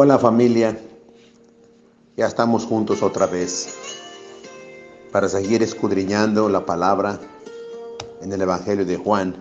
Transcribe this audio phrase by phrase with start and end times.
[0.00, 0.78] Hola familia,
[2.16, 3.74] ya estamos juntos otra vez
[5.10, 7.18] para seguir escudriñando la palabra
[8.22, 9.34] en el Evangelio de Juan,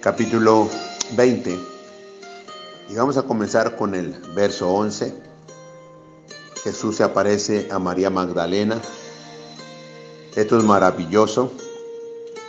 [0.00, 0.70] capítulo
[1.18, 1.58] 20.
[2.88, 5.12] Y vamos a comenzar con el verso 11.
[6.64, 8.80] Jesús se aparece a María Magdalena.
[10.34, 11.52] Esto es maravilloso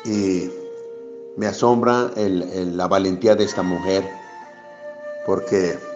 [0.05, 0.49] y
[1.35, 4.09] me asombra la valentía de esta mujer
[5.25, 5.88] porque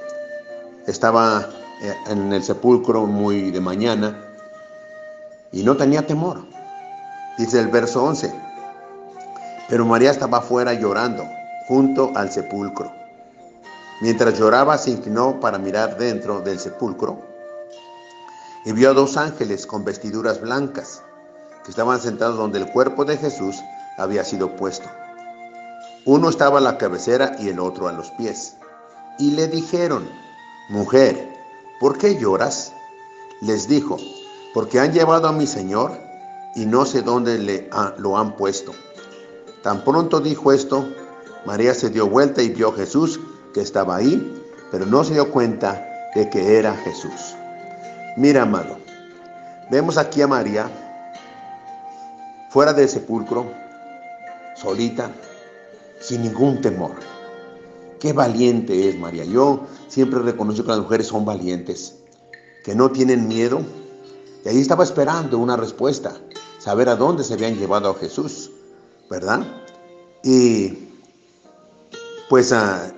[0.87, 1.49] estaba
[1.81, 4.19] eh, en el sepulcro muy de mañana
[5.51, 6.45] y no tenía temor.
[7.37, 8.33] Dice el verso 11.
[9.69, 11.23] Pero María estaba afuera llorando,
[11.67, 12.91] junto al sepulcro.
[14.01, 17.21] Mientras lloraba, se inclinó para mirar dentro del sepulcro
[18.65, 21.01] y vio a dos ángeles con vestiduras blancas
[21.63, 23.55] que estaban sentados donde el cuerpo de Jesús
[23.97, 24.89] había sido puesto.
[26.05, 28.57] Uno estaba a la cabecera y el otro a los pies.
[29.19, 30.09] Y le dijeron,
[30.69, 31.29] Mujer,
[31.79, 32.73] ¿por qué lloras?
[33.41, 33.97] Les dijo,
[34.53, 35.91] porque han llevado a mi Señor
[36.55, 38.71] y no sé dónde le lo han puesto.
[39.61, 40.87] Tan pronto dijo esto,
[41.45, 43.19] María se dio vuelta y vio a Jesús
[43.53, 47.35] que estaba ahí, pero no se dio cuenta de que era Jesús.
[48.15, 48.77] Mira, amado,
[49.69, 50.69] vemos aquí a María
[52.49, 53.51] fuera del sepulcro,
[54.55, 55.11] solita,
[55.99, 56.95] sin ningún temor.
[58.03, 59.23] Qué valiente es María.
[59.23, 61.95] Yo siempre reconozco que las mujeres son valientes,
[62.65, 63.61] que no tienen miedo.
[64.43, 66.13] Y ahí estaba esperando una respuesta,
[66.59, 68.51] saber a dónde se habían llevado a Jesús,
[69.09, 69.47] ¿verdad?
[70.21, 70.89] Y
[72.27, 72.91] pues ah,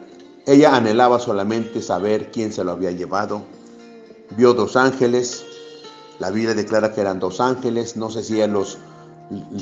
[0.47, 3.43] ella anhelaba solamente saber quién se lo había llevado.
[4.35, 5.45] Vio dos ángeles,
[6.17, 8.79] la Biblia declara que eran dos ángeles, no sé si él los,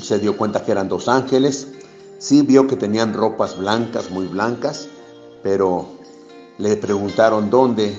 [0.00, 1.68] se dio cuenta que eran dos ángeles,
[2.18, 4.88] sí vio que tenían ropas blancas, muy blancas,
[5.44, 5.86] pero
[6.56, 7.94] le preguntaron dónde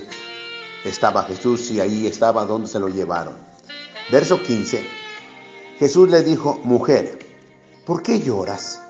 [0.83, 3.35] estaba Jesús, y ahí estaba, dónde se lo llevaron.
[4.11, 4.83] Verso 15.
[5.77, 7.19] Jesús le dijo, mujer,
[7.85, 8.81] ¿por qué lloras?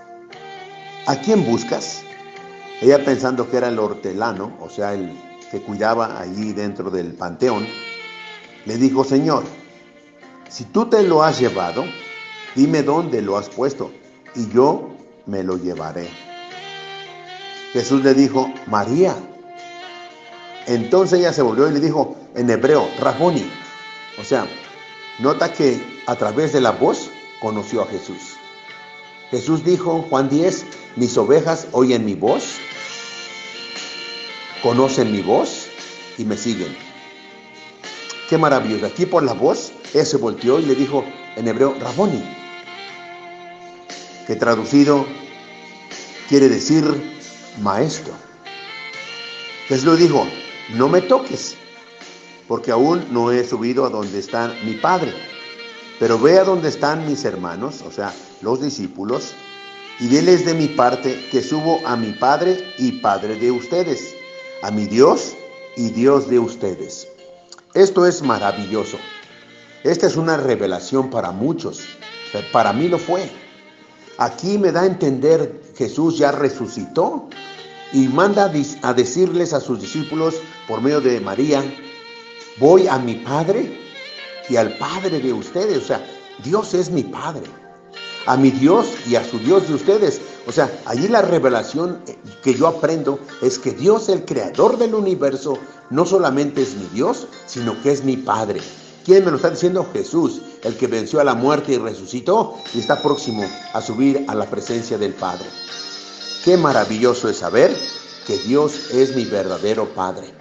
[1.05, 2.03] ¿A quién buscas?
[2.81, 5.11] Ella pensando que era el hortelano, o sea, el
[5.51, 7.67] que cuidaba allí dentro del panteón,
[8.65, 9.43] le dijo, Señor,
[10.49, 11.83] si tú te lo has llevado,
[12.55, 13.91] dime dónde lo has puesto
[14.33, 16.34] y yo me lo llevaré.
[17.75, 19.17] Jesús le dijo, María.
[20.65, 23.51] Entonces ella se volvió y le dijo en hebreo, Raboni.
[24.17, 24.47] O sea,
[25.19, 27.09] nota que a través de la voz
[27.41, 28.37] conoció a Jesús.
[29.29, 30.65] Jesús dijo, Juan 10,
[30.95, 32.59] mis ovejas oyen mi voz,
[34.63, 35.67] conocen mi voz
[36.17, 36.73] y me siguen.
[38.29, 38.85] Qué maravilloso.
[38.85, 41.03] Aquí por la voz, él se volteó y le dijo
[41.35, 42.23] en hebreo, Raboni,
[44.27, 45.05] que traducido
[46.29, 47.14] quiere decir
[47.59, 48.13] maestro.
[49.67, 50.27] Jesús dijo,
[50.73, 51.55] no me toques,
[52.47, 55.13] porque aún no he subido a donde está mi Padre,
[55.99, 59.33] pero ve a donde están mis hermanos, o sea, los discípulos,
[59.99, 64.13] y diles de mi parte que subo a mi Padre y Padre de ustedes,
[64.61, 65.33] a mi Dios
[65.77, 67.07] y Dios de ustedes.
[67.73, 68.97] Esto es maravilloso.
[69.83, 71.85] Esta es una revelación para muchos.
[72.51, 73.29] Para mí lo fue.
[74.17, 77.27] Aquí me da a entender Jesús ya resucitó
[77.91, 80.35] y manda a decirles a sus discípulos
[80.67, 81.63] por medio de María,
[82.57, 83.79] voy a mi Padre
[84.49, 85.77] y al Padre de ustedes.
[85.77, 86.05] O sea,
[86.43, 87.43] Dios es mi Padre.
[88.25, 90.19] A mi Dios y a su Dios de ustedes.
[90.47, 92.01] O sea, allí la revelación
[92.41, 95.59] que yo aprendo es que Dios, el creador del universo,
[95.89, 98.61] no solamente es mi Dios, sino que es mi Padre.
[99.05, 99.87] ¿Quién me lo está diciendo?
[99.93, 104.33] Jesús, el que venció a la muerte y resucitó y está próximo a subir a
[104.33, 105.45] la presencia del Padre.
[106.43, 107.77] Qué maravilloso es saber
[108.25, 110.33] que Dios es mi verdadero Padre.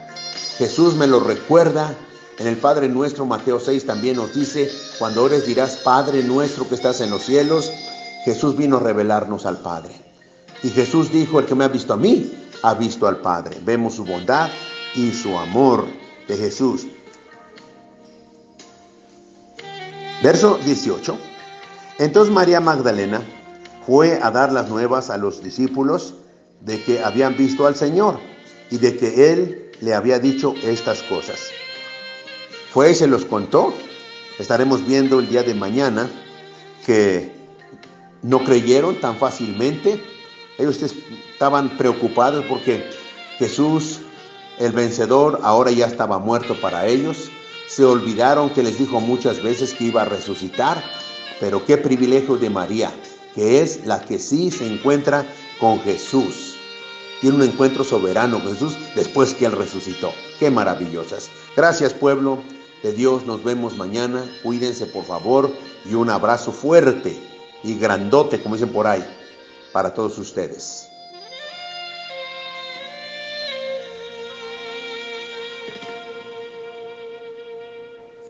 [0.56, 1.94] Jesús me lo recuerda.
[2.38, 6.75] En el Padre nuestro, Mateo 6 también nos dice, cuando ores dirás, Padre nuestro que
[6.75, 7.70] estás en los cielos,
[8.25, 9.94] Jesús vino a revelarnos al Padre.
[10.62, 12.32] Y Jesús dijo, el que me ha visto a mí,
[12.62, 13.60] ha visto al Padre.
[13.62, 14.48] Vemos su bondad
[14.94, 15.87] y su amor
[16.26, 16.87] de Jesús.
[20.22, 21.19] Verso 18.
[21.99, 23.22] Entonces María Magdalena
[23.87, 26.14] fue a dar las nuevas a los discípulos
[26.61, 28.19] de que habían visto al Señor
[28.70, 31.50] y de que Él le había dicho estas cosas.
[32.72, 33.75] Fue y se los contó.
[34.38, 36.11] Estaremos viendo el día de mañana
[36.87, 37.32] que
[38.22, 40.02] no creyeron tan fácilmente.
[40.58, 42.90] Ellos estaban preocupados porque
[43.38, 44.00] Jesús,
[44.58, 47.31] el vencedor, ahora ya estaba muerto para ellos
[47.69, 50.82] se olvidaron que les dijo muchas veces que iba a resucitar,
[51.40, 52.93] pero qué privilegio de María,
[53.34, 55.26] que es la que sí se encuentra
[55.58, 56.56] con Jesús.
[57.20, 60.12] tiene un encuentro soberano con Jesús después que Él resucitó.
[60.38, 61.31] Qué maravillosas.
[61.56, 62.43] Gracias pueblo
[62.82, 64.25] de Dios, nos vemos mañana.
[64.43, 65.50] Cuídense por favor
[65.84, 67.19] y un abrazo fuerte
[67.62, 69.05] y grandote, como dicen por ahí,
[69.72, 70.90] para todos ustedes.